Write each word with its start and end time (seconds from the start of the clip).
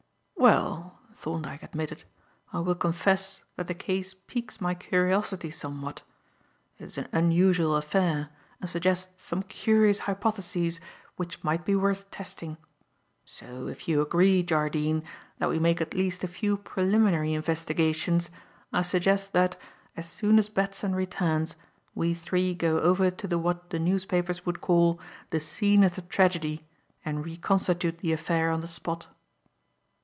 "Well," 0.35 0.97
Thorndyke 1.13 1.61
admitted, 1.61 2.03
"I 2.51 2.61
will 2.61 2.73
confess 2.73 3.43
that 3.57 3.67
the 3.67 3.75
case 3.75 4.15
piques 4.25 4.59
my 4.59 4.73
curiosity 4.73 5.51
somewhat. 5.51 6.01
It 6.79 6.85
is 6.85 6.97
an 6.97 7.07
unusual 7.11 7.75
affair 7.75 8.29
and 8.59 8.67
suggests 8.67 9.21
some 9.23 9.43
curious 9.43 9.99
hypotheses 10.09 10.81
which 11.15 11.43
might 11.43 11.63
be 11.63 11.75
worth 11.75 12.09
testing. 12.09 12.57
So, 13.23 13.67
if 13.67 13.87
you 13.87 14.01
agree, 14.01 14.41
Jardine, 14.41 15.03
that 15.37 15.47
we 15.47 15.59
make 15.59 15.79
at 15.79 15.93
least 15.93 16.23
a 16.23 16.27
few 16.27 16.57
preliminary 16.57 17.33
investigations, 17.35 18.31
I 18.73 18.81
suggest 18.81 19.33
that, 19.33 19.61
as 19.95 20.09
soon 20.09 20.39
as 20.39 20.49
Batson 20.49 20.95
returns, 20.95 21.53
we 21.93 22.15
three 22.15 22.55
go 22.55 22.79
over 22.79 23.11
to 23.11 23.27
the 23.27 23.37
what 23.37 23.69
the 23.69 23.77
newspapers 23.77 24.43
would 24.43 24.59
call 24.59 24.99
'the 25.29 25.39
scene 25.39 25.83
of 25.83 25.93
the 25.93 26.01
tragedy' 26.01 26.65
and 27.05 27.23
reconstitute 27.23 27.99
the 27.99 28.11
affair 28.11 28.49
on 28.49 28.61
the 28.61 28.67
spot." 28.67 29.05